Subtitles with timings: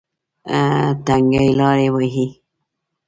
[1.05, 2.27] تنګې لارې وې.